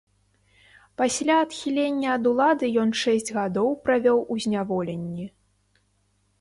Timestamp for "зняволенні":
4.47-5.25